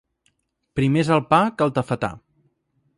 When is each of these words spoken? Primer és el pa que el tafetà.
Primer 0.79 1.03
és 1.05 1.13
el 1.17 1.23
pa 1.35 1.41
que 1.59 1.69
el 1.69 1.77
tafetà. 1.77 2.13